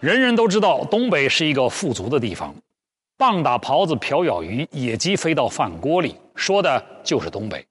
[0.00, 2.54] 人人都知道东北是一个富足的地方，
[3.16, 7.66] 棒打狍子瓢舀鱼，野鸡飞到饭锅里，说的就是东北。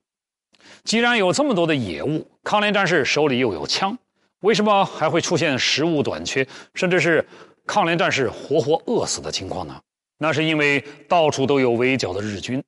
[0.83, 3.97] 既然有这么多的野物，抗联战士手里又有枪，
[4.41, 7.25] 为什么还会出现食物短缺，甚至是
[7.65, 9.79] 抗联战士活活饿死的情况呢？
[10.17, 12.61] 那是因为到处都有围剿的日军，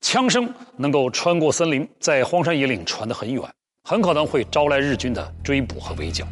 [0.00, 3.42] 枪声能够穿过森林，在荒山野岭传得很远，
[3.84, 6.26] 很可能会招来日军的追捕和围剿。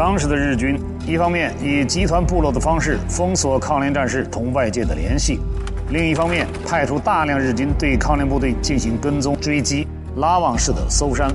[0.00, 5.38] 当时的日军一方面以集团部落的方式封锁抗联战士同外界的联系，
[5.90, 9.86] 另一方面派出大量日军对抗联部队进行跟踪追击、
[10.16, 11.30] 拉网式的搜山。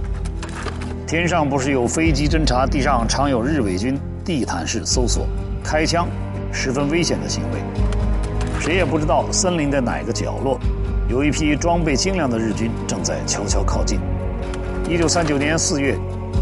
[1.06, 5.28] 天上不是有飞机侦察，地上常有日伪军地毯式搜索、
[5.64, 6.08] 开枪，
[6.52, 7.59] 十分危险的行为。
[8.59, 10.59] 谁也不知道森林的哪个角落，
[11.08, 14.00] 有一批装备精良的日军正在悄悄靠近。
[14.90, 15.95] 一九三九年四月。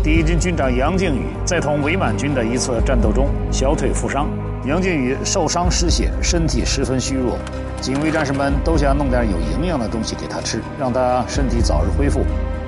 [0.04, 4.28] 第一军军长杨靖宇在同伪满军的一次战斗中小腿负伤，
[4.66, 7.38] 杨靖宇受伤失血，身体十分虚弱。
[7.80, 12.20] 警卫战士们都想弄点有营养的东西给他吃，让他身体早日恢复。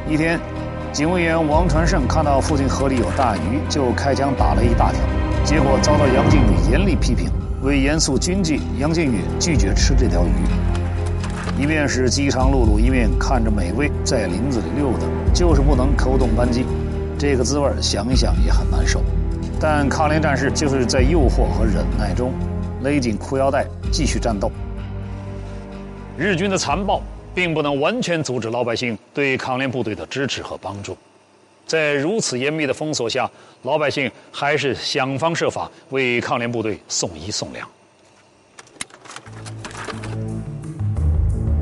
[0.09, 0.39] 一天，
[0.93, 5.01] 警卫员王传胜看到附近河里有大鱼，就开枪打了一大条，
[5.43, 7.29] 结果遭到杨靖宇严厉批评。
[7.61, 11.61] 为严肃军纪，杨靖宇拒绝吃这条鱼。
[11.61, 16.65] 一面是饥肠辘辘，一面看着美味，在林子里溜达，就是不能扣动扳机。
[17.17, 19.01] 这个滋味想一想也很难受，
[19.59, 22.33] 但抗联战士就是在诱惑和忍耐中
[22.81, 24.51] 勒紧裤腰带继续战斗。
[26.17, 27.01] 日军的残暴
[27.33, 30.97] 并不能完全阻止老百姓对抗联部队的支持和帮助，
[31.65, 33.29] 在如此严密的封锁下，
[33.63, 37.67] 老百姓还是想方设法为抗联部队送衣送粮。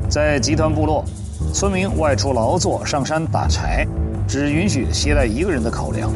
[0.08, 1.04] 在集团部落，
[1.52, 3.86] 村民外出劳作、上山打柴。
[4.26, 6.10] 只允许携带一个人的口粮，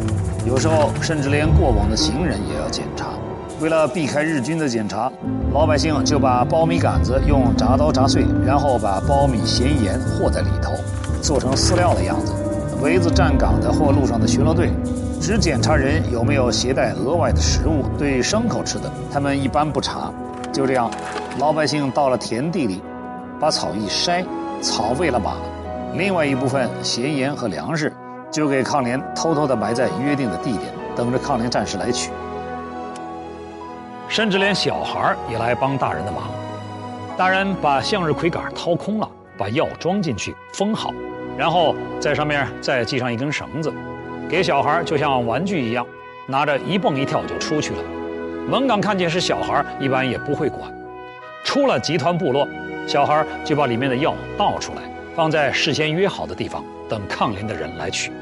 [0.47, 3.07] 有时候甚至连过往的行人也要检查。
[3.61, 5.11] 为了避开日军的检查，
[5.53, 10.73] 老百姓就把苞米杆子用铡刀铡碎，然后把苞米咸盐和在里头，
[11.21, 12.33] 做成饲料的样子。
[12.81, 14.71] 围子站岗的或路上的巡逻队，
[15.21, 17.85] 只检查人有没有携带额外的食物。
[17.99, 20.13] 对牲口吃的，他们一般不查。
[20.53, 20.89] 就这样，
[21.39, 22.81] 老百姓到了田地里，
[23.41, 24.25] 把草一筛，
[24.63, 25.33] 草喂了马。
[25.97, 27.93] 另外一部分咸盐和粮食，
[28.39, 32.13] 就给抗联偷偷地埋在约定的地点，等着抗联战士来取。
[34.09, 36.31] 甚至连小孩也来帮大人的忙。
[37.17, 40.93] 大人把向日葵杆掏空了，把药装进去，封好，
[41.37, 43.75] 然后在上面再系上一根绳子，
[44.29, 45.85] 给小孩就像玩具一样，
[46.29, 47.83] 拿着一蹦一跳就出去了。
[48.49, 50.73] 门岗看见是小孩，一般也不会管。
[51.43, 52.47] 出了集团部落，
[52.87, 54.83] 小孩就把里面的药倒出来。
[55.17, 58.13] 放在事先约好的地方，等抗联的人来取。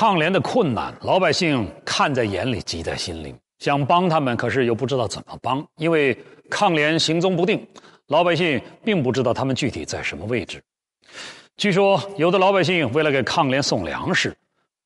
[0.00, 6.16] 抗联的困难，老百姓看在眼里，急在心里，想帮他们，可是又不知道怎么帮，因为
[6.48, 7.68] 抗联行踪不定，
[8.06, 10.58] 老百姓并不知道他们具体在什么位置。
[11.58, 14.34] 据说，有的老百姓为了给抗联送粮食，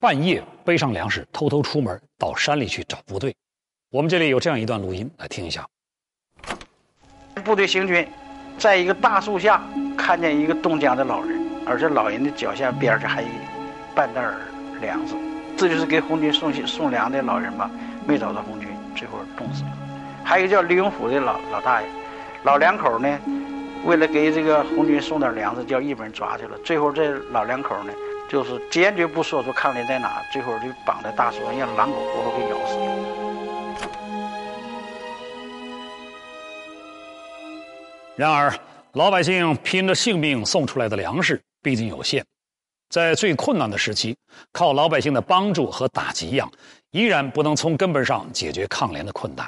[0.01, 3.33] 半夜背上粮食，偷偷出门到山里去找部队。
[3.93, 5.65] 我们这里有这样一段录音，来听一下。
[7.45, 8.05] 部队行军。
[8.59, 9.63] 在一个大树下
[9.97, 13.29] 看见一个冻僵的老人，而这老人的脚下边上还有
[13.95, 14.41] 半袋儿
[14.85, 15.15] 粮食，
[15.57, 17.71] 这就是给红军送送粮的老人吧？
[18.07, 19.71] 没找到红军，最后冻死了。
[20.23, 21.89] 还有一个叫李永福的老老大爷，
[22.45, 23.19] 老两口呢，
[23.85, 26.59] 为了给这个红军送点粮食，叫日本人抓去了。
[26.65, 27.93] 最后这老两口呢，
[28.29, 32.85] 就是坚决不说出抗联在哪，最后就绑在大树上，让狼狗活活给咬死了。
[38.17, 38.53] 然而，
[38.93, 42.25] 老百姓拼着性命送出来的粮食毕竟有限，
[42.95, 44.17] 在最困难的时期，
[44.53, 46.49] 靠老百姓的帮助和打击一样，
[46.93, 49.45] 依然不能从根本上解决抗联的困难。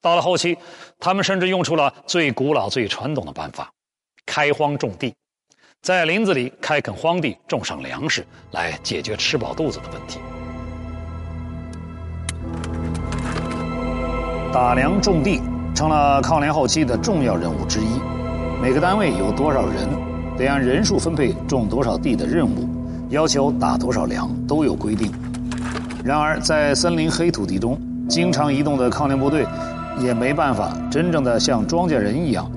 [0.00, 0.56] 到了后期，
[0.98, 3.70] 他们甚至用出了最古老、最传统的办法——
[4.24, 5.14] 开荒种地，
[5.82, 10.18] 在林子里开垦荒地，种上粮食，来解决吃饱肚子的问题。
[14.50, 15.38] 打粮种地。
[15.72, 18.00] 成了抗联后期的重要任务之一。
[18.60, 19.88] 每个单位有多少人，
[20.36, 22.68] 得按人数分配种多少地的任务，
[23.10, 25.12] 要求打多少粮都有规定。
[26.02, 27.78] 然而，在森林黑土地中
[28.08, 29.46] 经常移动的抗联部队，
[29.98, 32.50] 也没办法真正的像庄稼人一样，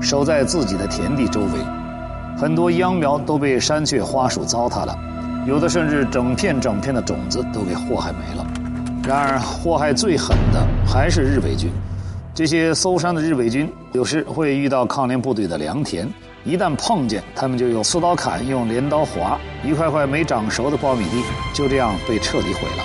[0.00, 1.48] 守在自己的田地周围。
[2.38, 4.96] 很多秧苗都被山雀花鼠糟蹋了，
[5.46, 8.46] 有的甚至整片整片的种子都给祸害没了。
[9.06, 11.70] 然而，祸害最狠的还是日伪军。
[12.34, 16.06] 这些搜山的日伪军有时会遇到抗联部队的良田，
[16.46, 22.84] 一旦碰见，他们就用刺刀砍，用镰刀划，一块块没长熟的苞米地就这样被彻底毁了。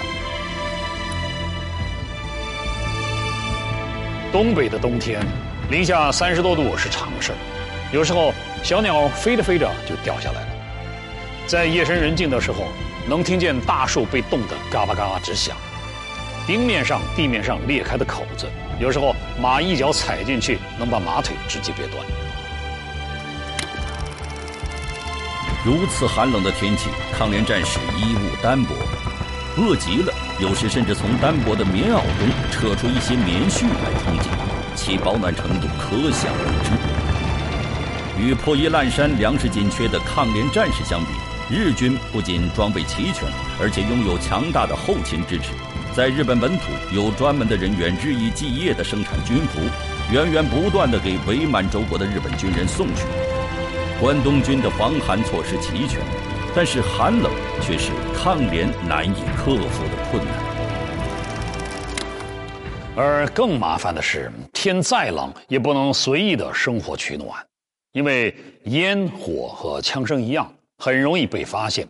[4.31, 5.23] 东北的冬天，
[5.69, 7.37] 零下三十多度是常事儿，
[7.93, 10.47] 有时候小鸟飞着飞着就掉下来了。
[11.45, 12.63] 在夜深人静的时候，
[13.07, 15.55] 能听见大树被冻得嘎巴嘎巴直响，
[16.47, 18.47] 冰面上、地面上裂开的口子，
[18.79, 22.03] 有时候马一脚踩进去，能把马腿直接别断。
[25.63, 28.73] 如此寒冷的天气，抗联战士衣物单薄，
[29.57, 34.29] 饿极了，有时甚至从单薄的棉袄中扯出一些棉絮来充饥，
[34.73, 38.19] 其保暖程度可想而知。
[38.19, 41.11] 与破衣烂衫、粮食紧缺的抗联战士相比，
[41.55, 43.29] 日军不仅装备齐全，
[43.61, 45.53] 而且拥有强大的后勤支持，
[45.93, 49.59] 在日本本土有专门的人员日以继夜地生产军服，
[50.11, 53.03] 源源不断地给伪满洲国的日本军人送去。
[54.01, 56.01] 关东军的防寒措施齐全，
[56.55, 57.31] 但是寒冷
[57.61, 60.33] 却是抗联难以克服的困难。
[62.95, 67.29] 而更麻烦的是，天再冷也不能随意的生火取暖，
[67.91, 71.87] 因为烟火和枪声一样，很容易被发现。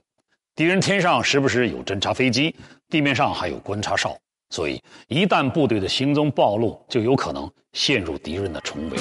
[0.54, 2.54] 敌人天上时不时有侦察飞机，
[2.90, 4.18] 地面上还有观察哨，
[4.50, 8.98] 所以一旦部队的行踪暴露，就有可能陷入敌人的重围。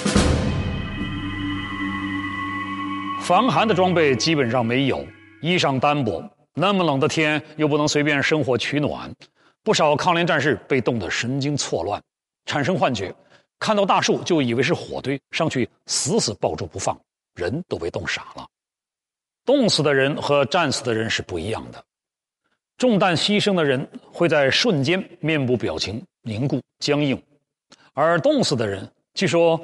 [3.20, 5.06] 防寒的装备基本上没有，
[5.40, 9.14] 衣裳单薄，那么冷的天又不能随便生火取暖，
[9.62, 12.02] 不少抗联战士被冻得神经错乱，
[12.46, 13.14] 产生幻觉，
[13.60, 16.98] 看到大树就以为是火堆，上去死死抱住不放，
[17.34, 18.44] 人都被冻傻了。
[19.44, 21.84] 冻死的人和战死的人是不一样的，
[22.78, 27.22] 中弹牺牲的人会在瞬间面部表情凝固僵硬，
[27.92, 29.60] 而冻死的人据说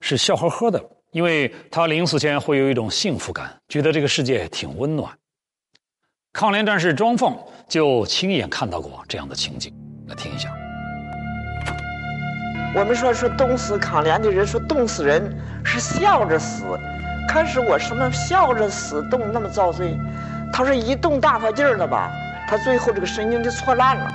[0.00, 0.82] 是笑呵呵的。
[1.16, 5.10] 因为他临死前会有一种幸福感，觉得这个世界挺温暖。
[6.30, 7.34] 抗联战士庄凤
[7.66, 9.72] 就亲眼看到过这样的情景，
[10.08, 10.50] 来听一下。
[12.74, 15.34] 我们说说冻死抗联的人，说冻死人
[15.64, 16.78] 是笑着死，
[17.26, 19.96] 开始我什么笑着死冻那么遭罪？
[20.52, 22.12] 他说一冻大发劲儿了吧，
[22.46, 24.10] 他最后这个神经就错乱了，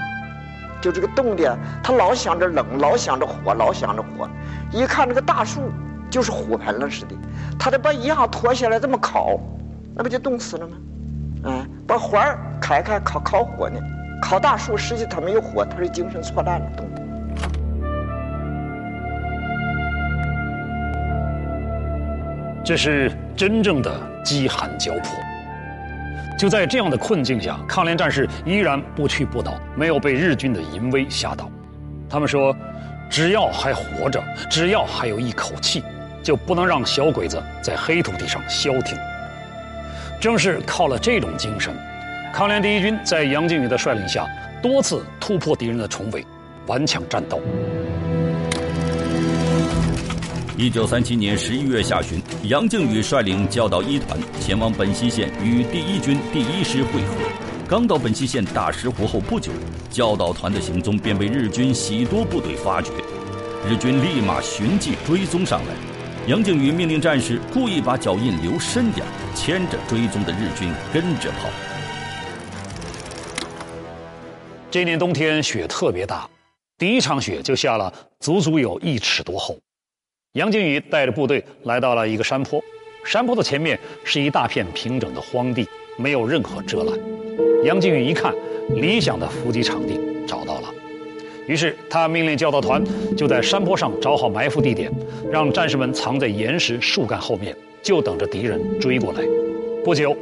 [0.79, 4.29] 就这个冻的，他老想着冷，老想着火，老想着火，
[4.71, 5.63] 一看这个大树。
[6.11, 7.15] 就是火盆了似的，
[7.57, 9.39] 他得把衣裳脱下来这么烤，
[9.95, 10.77] 那不就冻死了吗？
[11.45, 13.79] 嗯，把环儿开开烤烤火呢，
[14.21, 17.01] 烤大树，实际他没有火，他是精神错乱了，冻的。
[22.63, 23.91] 这是真正的
[24.23, 25.17] 饥寒交迫。
[26.37, 31.49] 就在这样的困境下，抗联战士依然不屈不挠，没有被日军的淫威吓倒。
[32.09, 32.55] 他们说，
[33.09, 35.83] 只要还活着，只要还有一口气。
[36.23, 38.97] 就不能让小鬼子在黑土地上消停。
[40.19, 41.75] 正是靠了这种精神，
[42.33, 44.27] 抗联第一军在杨靖宇的率领下，
[44.61, 46.25] 多次突破敌人的重围，
[46.67, 47.41] 顽强战斗。
[50.57, 57.15] 一九三七年十一月下旬，杨靖宇率领教导一团前往本溪县与第一军第一师会合。
[57.67, 59.51] 刚到本溪县大石湖后不久，
[59.89, 62.91] 教导团的行踪便被日军喜多部队发觉，
[63.67, 65.90] 日军立马寻迹追踪上来。
[66.27, 69.03] 杨靖宇命令战士故意把脚印留深点，
[69.33, 71.49] 牵着追踪的日军跟着跑。
[74.69, 76.29] 这年冬天雪特别大，
[76.77, 79.57] 第一场雪就下了足足有一尺多厚。
[80.33, 82.63] 杨靖宇带着部队来到了一个山坡，
[83.03, 86.99] 山坡的前面是一大片平整的荒地，没有任何遮拦。
[87.63, 88.31] 杨靖宇一看，
[88.75, 90.71] 理想的伏击场地找到了。
[91.47, 92.83] 于是他命令教导团
[93.17, 94.91] 就在山坡上找好埋伏地点，
[95.31, 99.21] 让战士们藏在岩石、树干后面，就等着敌人追过来。
[99.83, 100.15] 不久，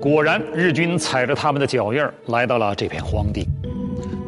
[0.00, 3.46] 果然日军踩着他们的脚印儿来到了这片荒地。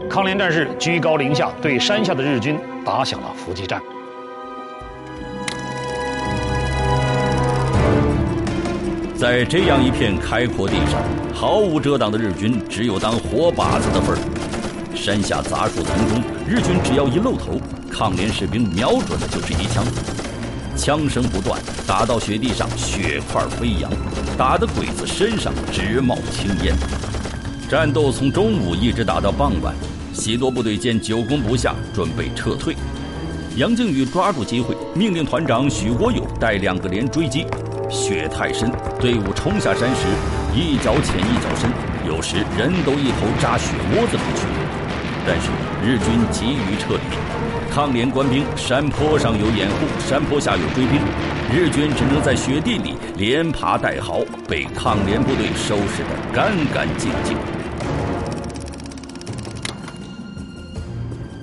[0.09, 3.83] 抗联战士居高临下对山下的日军打响了伏击战。
[9.14, 11.02] 在这样一片开阔地上，
[11.35, 14.18] 毫无遮挡的日军只有当活靶子的份儿。
[14.98, 19.84] 山下杂树丛中，日军只要一露头，抗联士兵瞄准的就是一枪。
[20.76, 23.88] 枪声不断，打到雪地上，血块飞扬，
[24.36, 26.74] 打的鬼子身上直冒青烟。
[27.70, 29.72] 战斗从中午一直打到傍晚，
[30.12, 32.74] 喜多部队见久攻不下，准备撤退。
[33.56, 37.46] 杨靖宇抓住机会，命令团长许国友带两个连追击。
[37.88, 40.06] 雪太深，队伍冲下山时，
[40.54, 41.70] 一脚浅一脚深，
[42.06, 44.44] 有时人都一头扎雪窝子里去。
[45.30, 45.50] 但是
[45.85, 50.99] 日军急于撤离，抗联官兵山坡上有掩护，山坡下有追兵，
[51.52, 57.37] 日军只能在雪地里连爬带嚎，被抗联部队收拾得干干净净。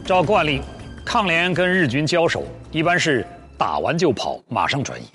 [0.03, 0.61] 照惯例，
[1.05, 3.23] 抗联跟日军交手一般是
[3.55, 5.05] 打完就跑，马上转移。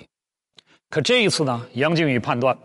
[0.89, 2.57] 可这一次呢，杨靖宇判断，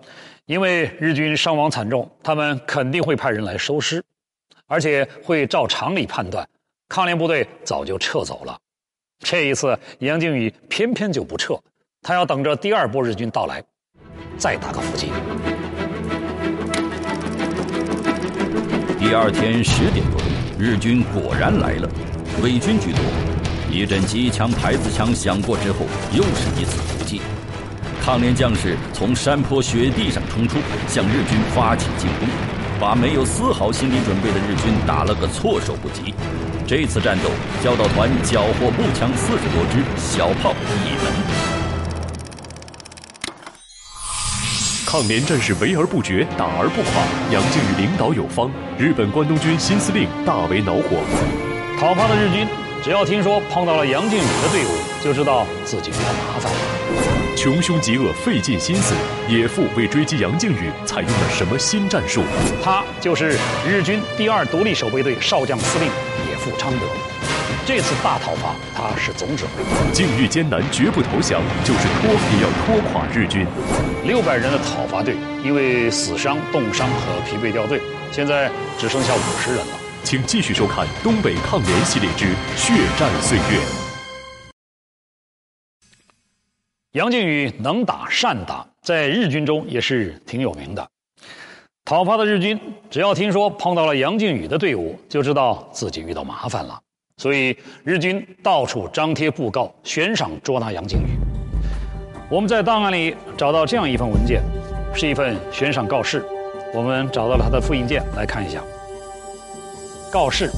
[0.44, 4.00] 因为日军伤亡惨重，他们肯定会派人来收尸，
[4.66, 6.48] 而且会照常理判断。
[6.88, 8.56] 抗联部队早就撤走了，
[9.20, 11.58] 这一次杨靖宇偏偏就不撤，
[12.02, 13.62] 他要等着第二波日军到来，
[14.38, 15.10] 再打个伏击。
[18.98, 20.20] 第二天十点多，
[20.58, 21.88] 日军果然来了，
[22.42, 23.00] 伪军居多。
[23.70, 27.20] 一阵机枪、排子枪响过之后，又是一次伏击。
[28.00, 32.28] 抗联将士从山坡雪地上冲出，向日军发起进攻，
[32.80, 36.14] 把没有丝毫心理准备的日军打了个措手不及。
[36.66, 37.30] 这次战斗，
[37.62, 40.52] 教导团缴获步枪四十多支，小炮
[40.84, 41.12] 一门。
[44.84, 47.02] 抗联战士围而不绝，打而不垮。
[47.32, 51.02] 杨靖宇领导有方，日本关东军新司令大为恼火。
[51.78, 52.46] 讨伐的日军
[52.82, 54.68] 只要听说碰到了杨靖宇的队伍，
[55.02, 56.75] 就知道自己遇到麻烦了。
[57.36, 58.94] 穷凶极恶，费尽心思，
[59.28, 62.22] 野父为追击杨靖宇，采用了什么新战术？
[62.62, 63.38] 他就是
[63.68, 65.88] 日军第二独立守备队少将司令。
[66.38, 66.86] 富昌德，
[67.66, 69.64] 这次大讨伐他是总指挥。
[69.92, 73.44] 境遇艰难，绝不投降，就是拖也要拖垮日军。
[74.04, 77.80] 六百人的讨伐队，因为死伤、冻伤和疲惫掉队，
[78.12, 79.72] 现在只剩下五十人了。
[80.04, 82.26] 请继续收看《东北抗联系列之
[82.56, 83.58] 血战岁月》。
[86.96, 90.88] 杨靖宇能打善打，在日军中也是挺有名的。
[91.84, 96.80] 讨伐的日军只要听说碰到了杨靖宇的队伍，就知道自己遇到麻烦了。
[97.18, 101.18] 所以日军到处张贴布告，悬赏捉拿杨靖宇。
[102.30, 104.40] 我们在档案里找到这样一份文件，
[104.94, 106.24] 是一份悬赏告示。
[106.72, 108.62] 我们找到了他的复印件，来看一下。
[110.10, 110.50] 告示：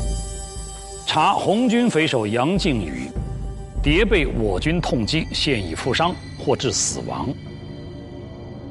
[1.05, 3.11] 查红军匪首杨靖宇，
[3.83, 7.29] 迭被我军痛击，现已负伤或致死亡。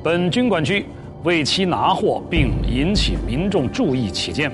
[0.04, 0.86] 本军管区。
[1.24, 4.52] 为其拿获并引起民众注意起见，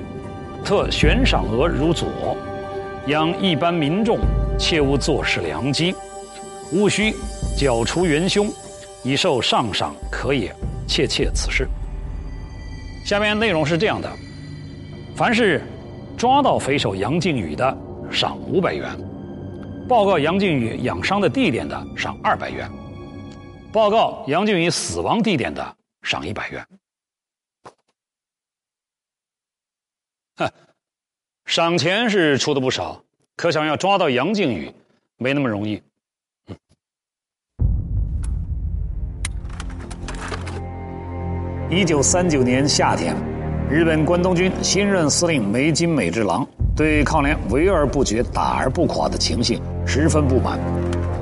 [0.63, 2.07] 特悬赏额如左，
[3.07, 4.17] 央一般民众
[4.57, 5.93] 切勿坐视良机，
[6.71, 7.13] 务须
[7.55, 8.49] 剿除元凶，
[9.03, 10.55] 以受上赏可也。
[10.87, 11.67] 切切此事。
[13.05, 14.09] 下面内容是这样的：
[15.15, 15.61] 凡是
[16.17, 17.77] 抓到匪首杨靖宇的，
[18.09, 18.97] 赏五百元；
[19.87, 22.67] 报告杨靖宇养伤的地点的，赏二百元；
[23.71, 25.77] 报告杨靖宇死亡地点的。
[26.01, 26.67] 赏一百元，
[30.35, 30.51] 哼，
[31.45, 33.01] 赏钱是出的不少，
[33.37, 34.69] 可想要抓到杨靖宇，
[35.15, 35.81] 没那么容易。
[41.69, 43.15] 一九三九年夏天，
[43.73, 50.59] 日本关东军新任司令梅津美治郎对抗联围而不决、打而不垮的情形十分不满。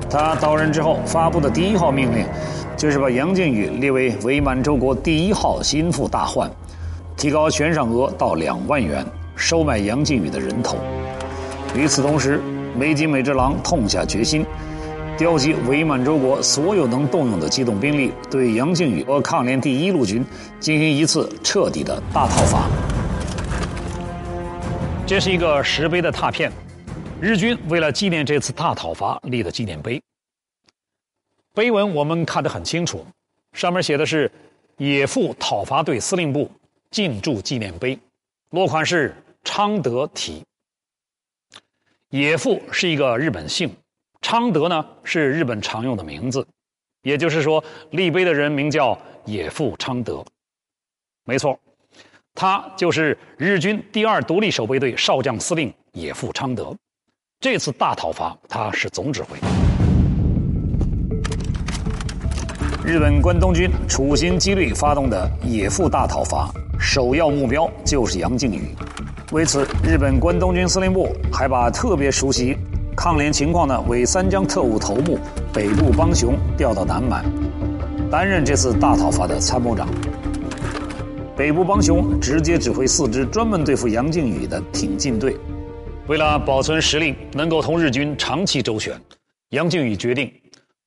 [0.10, 2.26] 他到任之后发布的第一号命令，
[2.76, 6.52] 就是把杨靖宇列为伪满洲国第一号心腹大患，
[7.16, 9.06] 提高悬赏额到两万元，
[9.38, 10.76] 收买杨靖宇的人头。
[11.74, 12.42] 与此同时，
[12.78, 14.46] 梅津美治郎痛下决心，
[15.18, 20.26] 调集伪满洲国所有能动用的机动兵力，对杨靖宇和抗联第一路军
[20.60, 22.68] 进行一次彻底的大讨伐。
[25.06, 26.52] 这是一个石碑的拓片。
[27.22, 30.02] 日军为了纪念这次大讨伐立的纪念碑，
[31.54, 33.06] 碑文我们看得很清楚，
[33.54, 34.32] 上面写的是
[34.78, 36.50] “野副讨伐队司令部
[36.90, 38.00] 进驻纪念碑”，
[38.50, 40.42] 落款是昌德体。
[42.10, 43.72] 野附是一个日本姓，
[44.22, 46.46] 昌德呢是日本常用的名字，
[47.02, 50.24] 也就是说立碑的人名叫野附昌德。
[51.26, 51.60] 没错，
[52.34, 56.76] 他就是日军第二独立守备队少将司令野附昌德。
[57.40, 59.38] 这次大讨伐，他是总指挥。
[62.86, 68.76] 日本关东军处心积虑发动的野附大讨伐，首要目标就是杨靖宇。
[69.32, 72.58] 为此，日本关东军司令部还把特别熟悉
[72.96, 75.18] 抗联情况呢伪三江特务头目
[75.54, 77.26] 北部邦雄调到南满，
[78.12, 79.88] 担任这次大讨伐的参谋长。
[81.36, 85.36] 北部邦雄直接指挥四支专门对付杨靖宇的挺进队。
[86.08, 88.94] 为了保存实力，能够同日军长期周旋，
[89.50, 90.32] 杨靖宇决定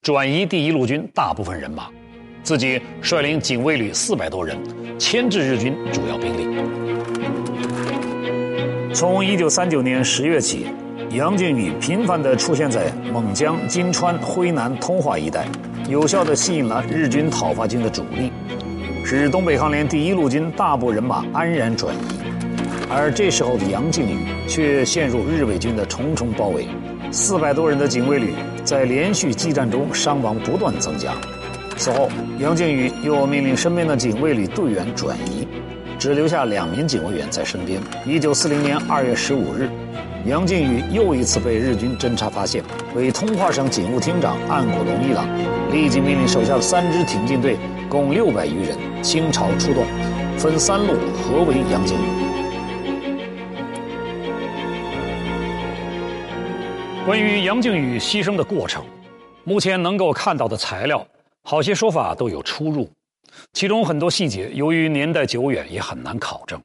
[0.02, 1.88] 转移第一路军大部分人马，
[2.42, 4.56] 自己率领警卫旅四百多人
[4.99, 6.56] 牵制日军主要兵力。
[8.92, 10.66] 从一九三九年十月起，
[11.14, 15.47] 杨靖宇频繁地出现在蒙江、金川、辉南、通化一带，
[15.88, 18.33] 有效地吸引了日军讨伐军的主力，
[19.04, 21.99] 使东北抗联第一路军大部人马安然转移。
[22.90, 26.66] 而这时候的杨靖宇却陷入日伪军的重重包围，
[27.12, 31.12] 四百多人的警卫旅在连续激战中伤亡不断增加。
[31.76, 32.09] 此后，
[32.40, 35.47] 杨靖宇又命令身边的警卫旅队员转移，
[35.97, 37.80] 只留下两名警卫员在身边。
[38.04, 39.68] 一九四零年二月十五日，
[40.26, 42.64] 杨靖宇又一次被日军侦察发现，
[42.95, 45.28] 为通化省警务厅长岸谷龙一郎
[45.71, 47.59] 立即命令手下的三支挺进队
[47.90, 49.85] 共六百余人倾巢出动，
[50.38, 52.25] 分三路合围杨靖宇。
[57.04, 58.83] 关于杨靖宇牺牲的过程，
[59.45, 61.07] 目前能够看到的材料。
[61.43, 62.88] 好些说法都有出入，
[63.52, 66.59] 其中很多细节由于年代久远也很难考证。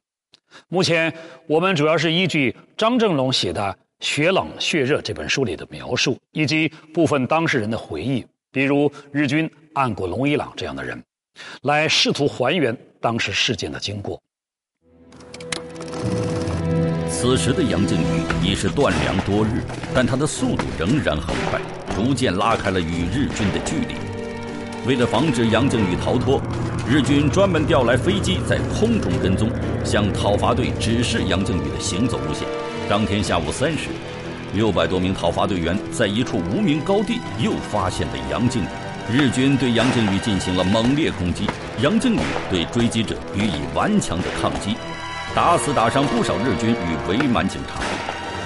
[0.68, 1.12] 目前
[1.46, 3.62] 我们主要是依据张正龙写的
[4.06, 11.02] 《血冷血热》这本书里的描述，以及部分当事人的回忆，比如日军岸谷龙一郎这样的人，
[11.62, 14.20] 来试图还原当时事件的经过。
[17.08, 19.62] 此时的杨靖宇已是断粮多日，
[19.94, 21.60] 但他的速度仍然很快，
[21.94, 24.09] 逐渐拉开了与日军的距离。
[24.86, 26.40] 为了防止杨靖宇逃脱，
[26.88, 29.50] 日军专门调来飞机在空中跟踪，
[29.84, 32.48] 向讨伐队指示杨靖宇的行走路线。
[32.88, 33.90] 当天下午三时，
[34.54, 38.66] 六百多名讨伐队员在一处无名高地又发现了杨靖宇。
[39.12, 41.46] 日军对杨靖宇进行了猛烈攻击，
[41.82, 42.20] 杨靖宇
[42.50, 44.76] 对追击者予以顽强的抗击，
[45.34, 47.80] 打死打伤不少日军与伪满警察，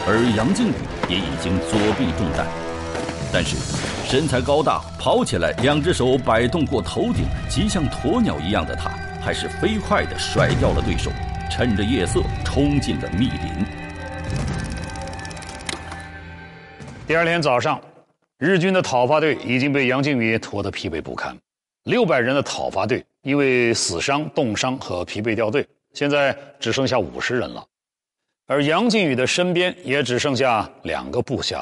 [0.04, 0.74] 而杨靖宇
[1.08, 2.46] 也已经左臂中弹。
[3.32, 3.56] 但是，
[4.14, 8.88] 身材高大、跑起来两只手摆动过头顶，极像鸵鸟一样的他，
[9.20, 11.10] 还是飞快地甩掉了对手，
[11.50, 13.66] 趁着夜色冲进了密林。
[17.08, 17.80] 第二天早上，
[18.38, 21.36] 日军的讨伐队已经被杨靖宇拖得疲惫不堪，
[21.82, 27.66] 六百人的讨伐队因为死伤、冻伤和疲惫掉队，现在只剩下五十人了，
[28.46, 31.60] 而杨靖宇的身边也只剩下两个部下。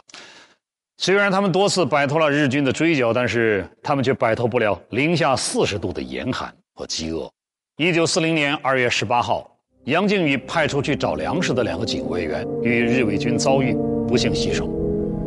[1.05, 7.29] 虽然他们多次摆脱了日军的追剿，但是他们却摆脱不了零下四十度的严寒和饥饿。
[7.77, 9.51] 一九四零年二月十八号，
[9.87, 14.71] 杨靖宇派出去找粮食的两个警卫员与日伪军遭遇，不幸牺牲。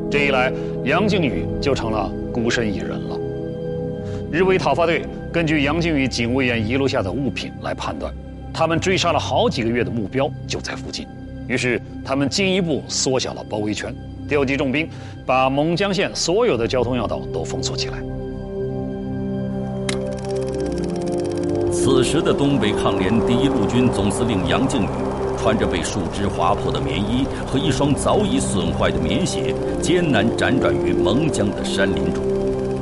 [0.10, 0.50] 这一来，
[0.86, 3.20] 杨靖宇就成了孤身一人了。
[4.32, 8.14] 日伪讨伐队根据杨靖宇警卫员遗留下的物品来判断，
[8.54, 11.06] 他们追杀了好几个月的目标就在附近，
[11.50, 13.94] 于是他们进一步缩小了包围圈。
[14.28, 14.88] 调集重兵，
[15.26, 18.04] 把蒙江县所有的交通要道都封锁起来。
[21.72, 24.88] 此时的东北抗联第一路军总司令杨靖宇，
[25.38, 32.24] 穿着被树枝划破的棉衣和一双早已损坏的棉鞋，艰难辗转于蒙江的山林中。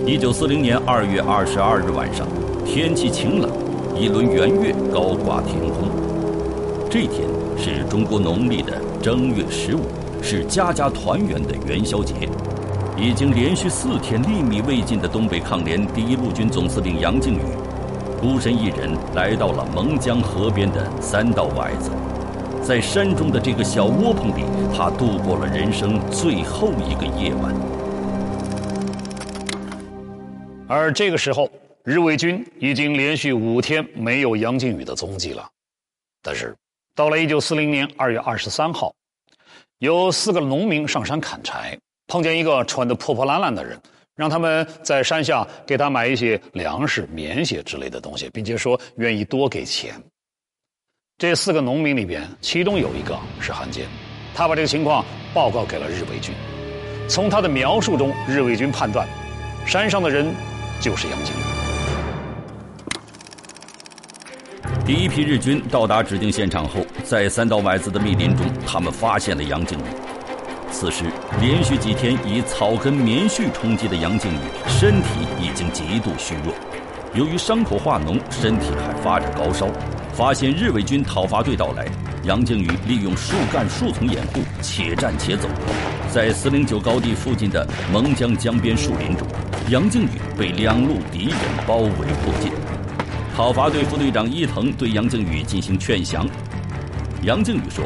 [0.06, 2.25] 一九四零年二月二十二日晚上，
[2.65, 3.49] 天气晴朗，
[3.99, 5.89] 一轮圆月高挂天空。
[6.89, 7.27] 这天
[7.58, 9.82] 是中国农历的正月十五。
[10.23, 12.15] 是家家团圆的元宵节，
[12.97, 17.41] 已经连续四天粒米未进的东北抗联第一路军总司令杨靖宇，
[18.21, 21.91] 孤身一人来到了蒙江河边的三道崴子，
[22.63, 27.53] 在山中的这个小窝棚里，他度过了人生最后一个夜晚。
[30.69, 31.49] 而这个时候，
[31.83, 35.45] 日伪军已经连续五天没有杨靖宇的踪迹了。
[36.23, 36.55] 但是，
[36.95, 38.95] 到了一九四零年二月二十三号。
[39.83, 43.77] 有四个农民上山砍柴，碰见一个穿得破破烂烂的人，
[44.15, 49.93] 让他们在山下给他买一些粮食、棉鞋之类的东西，并且说愿意多给钱。
[51.17, 53.85] 这四个农民里边，其中有一个是汉奸，
[54.33, 56.33] 他把这个情况报告给了日伪军。
[57.09, 59.05] 从他的描述中，日伪军判断，
[59.65, 60.33] 山上的人
[60.79, 61.52] 就是杨靖宇
[64.85, 69.83] 第一批日军到达指定现场后，在三道崴子的密林中，他们发现了杨靖宇。
[70.69, 71.05] 此时，
[71.39, 75.07] 连续几天以草根棉絮充饥的杨靖宇，身体
[75.39, 76.53] 已经极度虚弱。
[77.13, 79.69] 由于伤口化脓，身体还发着高烧。
[80.11, 81.87] 发现日伪军讨伐队到来，
[82.23, 85.47] 杨靖宇利用树干、树丛掩护，且战且走。
[86.11, 89.25] 在四零九高地附近的蒙江江边树林中，
[89.69, 92.51] 杨靖宇被两路敌人包围迫近。
[93.35, 96.23] 讨伐队副队长伊藤对杨靖宇进行劝降，
[97.23, 97.83] 杨靖宇说：“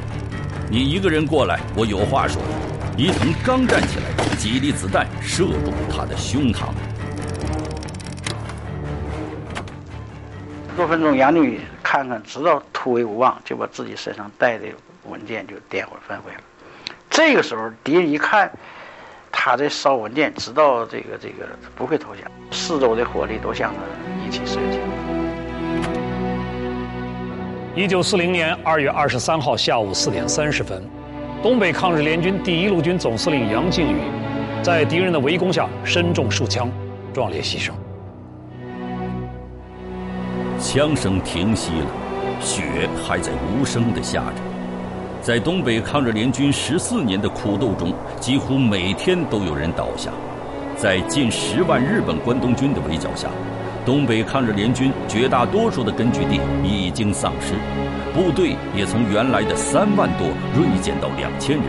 [0.69, 2.41] 你一个人过来，我有话说。”
[2.97, 6.65] 伊藤刚站起来，几粒子弹射入他的胸膛。
[10.75, 14.65] 多分钟，杨靖宇看看，知道突围无望，就把自己身上带的
[15.05, 16.41] 文件就点火焚毁了。
[17.09, 18.51] 这个时候，敌人一看
[19.31, 24.77] 他在烧文件，知道这个这个不会投降，四周的火力都向他一起射击。
[27.77, 30.81] 一九四零年二月二十三号下午四点三十分，
[31.43, 33.99] 东北抗日联军第一路军总司令杨靖宇
[34.63, 36.71] 在敌人的围攻下身中数枪，
[37.13, 37.69] 壮烈牺牲。
[40.59, 41.85] 枪声停息了，
[42.41, 42.63] 雪
[43.05, 44.41] 还在无声地下着。
[45.21, 50.09] 在东北抗日联军十四年的苦斗中，几乎每天都有人倒下。
[50.75, 53.27] 在近十万日本关东军的围剿下，
[53.87, 57.53] 东北抗日联军绝大多数的根据地已经丧失，
[58.13, 61.65] 部队也从原来的三万多锐减到两千人。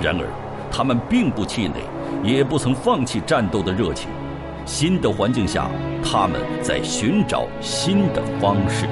[0.00, 0.26] 然而，
[0.70, 1.82] 他们并不气馁，
[2.24, 4.08] 也不曾放弃战斗的热情。
[4.64, 5.68] 新的环境下，
[6.02, 8.86] 他们在寻找新的方式。